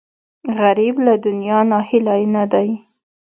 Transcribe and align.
غریب 0.59 0.95
له 1.05 1.13
دنیا 1.25 1.59
ناهیلی 1.71 2.23
نه 2.35 2.43
دی 2.51 2.69